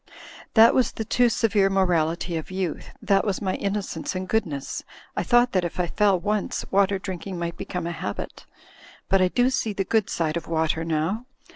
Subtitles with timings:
[0.55, 4.83] That was the too severe morality of youth; that was my inno cence and goodness.
[5.15, 8.47] I thought that if I feU once, water drinking might become a habit.
[9.09, 11.27] But I do see the good side of water now.